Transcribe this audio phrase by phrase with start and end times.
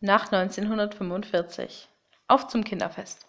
[0.00, 1.88] Nach 1945.
[2.28, 3.26] Auf zum Kinderfest.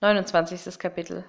[0.00, 0.78] 29.
[0.78, 1.26] Kapitel.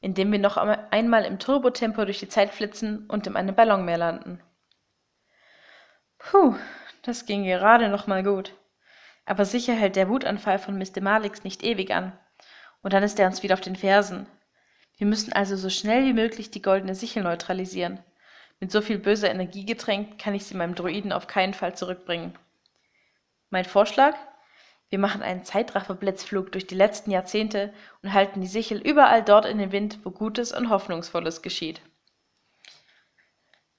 [0.00, 3.98] In dem wir noch einmal im Turbotempo durch die Zeit flitzen und in einem Ballonmeer
[3.98, 4.42] landen.
[6.18, 6.56] Puh,
[7.02, 8.52] das ging gerade noch mal gut.
[9.26, 11.00] Aber sicher hält der Wutanfall von Mr.
[11.00, 12.18] Malix nicht ewig an.
[12.82, 14.26] Und dann ist er uns wieder auf den Fersen.
[14.96, 18.02] Wir müssen also so schnell wie möglich die goldene Sichel neutralisieren.
[18.58, 22.36] Mit so viel böser Energie getränkt, kann ich sie meinem Druiden auf keinen Fall zurückbringen.
[23.50, 24.14] Mein Vorschlag?
[24.88, 29.58] Wir machen einen Zeitrafferblitzflug durch die letzten Jahrzehnte und halten die Sichel überall dort in
[29.58, 31.80] den Wind, wo Gutes und Hoffnungsvolles geschieht.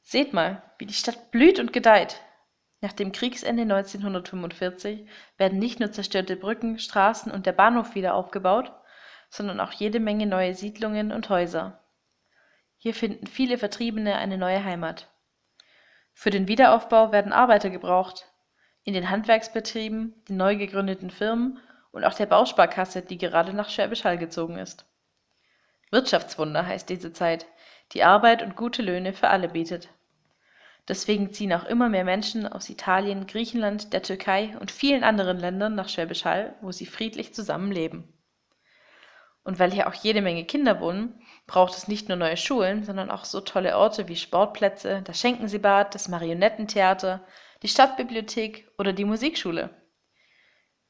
[0.02, 2.22] Seht mal, wie die Stadt blüht und gedeiht.
[2.80, 8.72] Nach dem Kriegsende 1945 werden nicht nur zerstörte Brücken, Straßen und der Bahnhof wieder aufgebaut,
[9.30, 11.84] sondern auch jede Menge neue Siedlungen und Häuser.
[12.77, 15.09] Hier finden viele Vertriebene eine neue Heimat.
[16.13, 18.31] Für den Wiederaufbau werden Arbeiter gebraucht,
[18.87, 21.59] in den Handwerksbetrieben, den neu gegründeten Firmen
[21.91, 24.85] und auch der Bausparkasse, die gerade nach Schwäbisch Hall gezogen ist.
[25.91, 27.47] Wirtschaftswunder heißt diese Zeit,
[27.91, 29.89] die Arbeit und gute Löhne für alle bietet.
[30.88, 35.75] Deswegen ziehen auch immer mehr Menschen aus Italien, Griechenland, der Türkei und vielen anderen Ländern
[35.75, 38.05] nach Schwäbisch Hall, wo sie friedlich zusammenleben.
[39.44, 43.11] Und weil hier auch jede Menge Kinder wohnen, braucht es nicht nur neue Schulen, sondern
[43.11, 47.22] auch so tolle Orte wie Sportplätze, das Schenkenseebad, das Marionettentheater,
[47.61, 49.69] die Stadtbibliothek oder die Musikschule.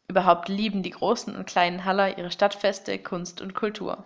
[0.08, 4.04] Überhaupt lieben die großen und kleinen Haller ihre Stadtfeste, Kunst und Kultur.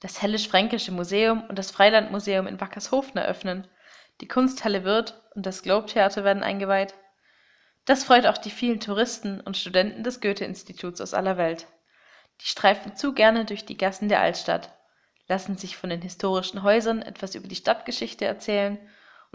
[0.00, 3.66] Das Hellisch-Fränkische Museum und das Freilandmuseum in Wackershofen eröffnen,
[4.20, 6.94] die Kunsthalle wird und das Globe-Theater werden eingeweiht.
[7.84, 11.66] Das freut auch die vielen Touristen und Studenten des Goethe-Instituts aus aller Welt.
[12.40, 14.76] Die streifen zu gerne durch die Gassen der Altstadt,
[15.28, 18.78] lassen sich von den historischen Häusern etwas über die Stadtgeschichte erzählen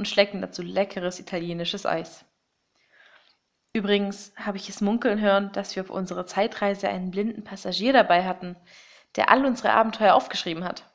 [0.01, 2.25] und schlecken dazu leckeres italienisches Eis.
[3.71, 8.25] Übrigens habe ich es munkeln hören, dass wir auf unserer Zeitreise einen blinden Passagier dabei
[8.25, 8.55] hatten,
[9.15, 10.91] der all unsere Abenteuer aufgeschrieben hat.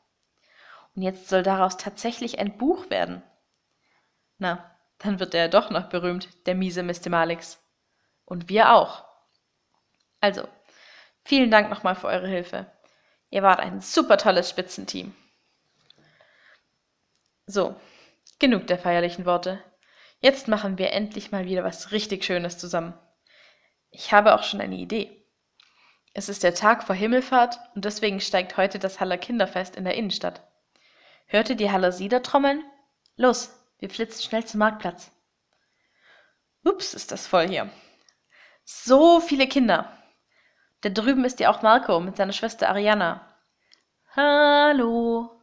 [0.97, 3.23] Und jetzt soll daraus tatsächlich ein Buch werden.
[4.39, 7.09] Na, dann wird er doch noch berühmt, der miese Mr.
[7.09, 7.63] Malix.
[8.25, 9.05] Und wir auch.
[10.21, 10.49] Also,
[11.23, 12.67] vielen Dank nochmal für eure Hilfe.
[13.31, 15.15] Ihr wart ein super tolles Spitzenteam.
[17.47, 17.77] So,
[18.39, 19.63] Genug der feierlichen Worte.
[20.21, 22.95] Jetzt machen wir endlich mal wieder was richtig Schönes zusammen.
[23.91, 25.25] Ich habe auch schon eine Idee.
[26.13, 29.95] Es ist der Tag vor Himmelfahrt und deswegen steigt heute das Haller Kinderfest in der
[29.95, 30.47] Innenstadt.
[31.27, 32.65] Hört ihr die Haller Sieder trommeln?
[33.17, 35.11] Los, wir flitzen schnell zum Marktplatz.
[36.65, 37.71] Ups, ist das voll hier.
[38.65, 39.93] So viele Kinder.
[40.81, 43.21] Da drüben ist ja auch Marco mit seiner Schwester Ariana.
[44.15, 45.36] Hallo.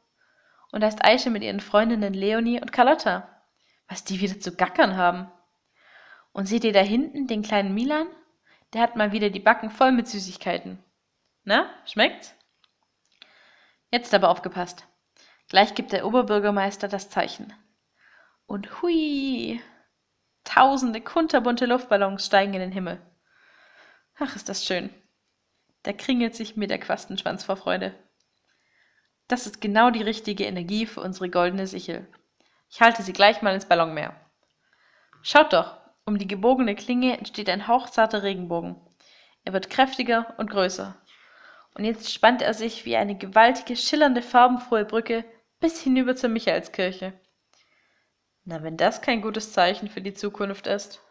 [0.73, 3.29] Und da ist Aische mit ihren Freundinnen Leonie und Carlotta.
[3.87, 5.31] Was die wieder zu gackern haben.
[6.31, 8.07] Und seht ihr da hinten den kleinen Milan?
[8.73, 10.83] Der hat mal wieder die Backen voll mit Süßigkeiten.
[11.43, 12.33] Na, schmeckt's?
[13.91, 14.87] Jetzt aber aufgepasst.
[15.47, 17.53] Gleich gibt der Oberbürgermeister das Zeichen.
[18.47, 19.61] Und hui!
[20.43, 22.99] Tausende kunterbunte Luftballons steigen in den Himmel.
[24.17, 24.89] Ach, ist das schön.
[25.83, 27.93] Da kringelt sich mir der Quastenschwanz vor Freude.
[29.33, 32.07] Das ist genau die richtige Energie für unsere goldene Sichel.
[32.69, 34.15] Ich halte sie gleich mal ins Ballonmeer.
[35.23, 38.75] Schaut doch, um die gebogene Klinge entsteht ein hauchzarter Regenbogen.
[39.43, 40.95] Er wird kräftiger und größer.
[41.73, 45.25] Und jetzt spannt er sich wie eine gewaltige, schillernde, farbenfrohe Brücke
[45.59, 47.19] bis hinüber zur Michaelskirche.
[48.43, 51.01] Na, wenn das kein gutes Zeichen für die Zukunft ist.